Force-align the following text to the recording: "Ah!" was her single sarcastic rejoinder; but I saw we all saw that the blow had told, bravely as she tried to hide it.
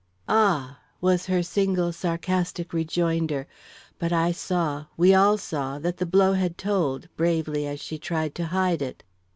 "Ah!" 0.27 0.79
was 0.99 1.27
her 1.27 1.43
single 1.43 1.91
sarcastic 1.93 2.73
rejoinder; 2.73 3.45
but 3.99 4.11
I 4.11 4.31
saw 4.31 4.87
we 4.97 5.13
all 5.13 5.37
saw 5.37 5.77
that 5.77 5.97
the 5.97 6.07
blow 6.07 6.33
had 6.33 6.57
told, 6.57 7.07
bravely 7.15 7.67
as 7.67 7.79
she 7.79 7.99
tried 7.99 8.33
to 8.33 8.47
hide 8.47 8.81
it. 8.81 9.03